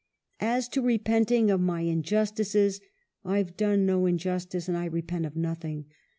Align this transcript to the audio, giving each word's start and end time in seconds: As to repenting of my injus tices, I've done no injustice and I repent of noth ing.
As 0.39 0.67
to 0.69 0.81
repenting 0.81 1.51
of 1.51 1.61
my 1.61 1.83
injus 1.83 2.33
tices, 2.33 2.81
I've 3.23 3.55
done 3.55 3.85
no 3.85 4.07
injustice 4.07 4.67
and 4.67 4.75
I 4.75 4.85
repent 4.85 5.27
of 5.27 5.35
noth 5.35 5.63
ing. 5.63 5.85